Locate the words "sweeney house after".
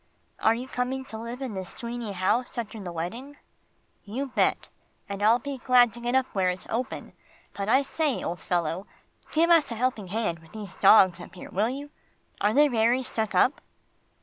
1.75-2.79